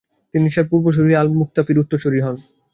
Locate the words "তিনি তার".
0.33-0.65